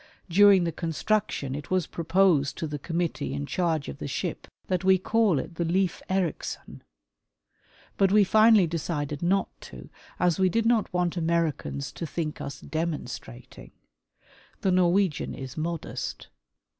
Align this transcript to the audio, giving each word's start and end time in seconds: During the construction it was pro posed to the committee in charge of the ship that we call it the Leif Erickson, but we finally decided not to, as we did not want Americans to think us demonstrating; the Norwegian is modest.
During 0.29 0.63
the 0.63 0.71
construction 0.71 1.53
it 1.53 1.69
was 1.69 1.85
pro 1.85 2.03
posed 2.03 2.57
to 2.57 2.65
the 2.65 2.79
committee 2.79 3.35
in 3.35 3.45
charge 3.45 3.87
of 3.87 3.99
the 3.99 4.07
ship 4.07 4.47
that 4.65 4.83
we 4.83 4.97
call 4.97 5.37
it 5.37 5.53
the 5.53 5.63
Leif 5.63 6.01
Erickson, 6.09 6.81
but 7.97 8.11
we 8.11 8.23
finally 8.23 8.65
decided 8.65 9.21
not 9.21 9.49
to, 9.61 9.91
as 10.19 10.39
we 10.39 10.49
did 10.49 10.65
not 10.65 10.91
want 10.91 11.17
Americans 11.17 11.91
to 11.91 12.07
think 12.07 12.41
us 12.41 12.61
demonstrating; 12.61 13.69
the 14.61 14.71
Norwegian 14.71 15.35
is 15.35 15.55
modest. 15.55 16.29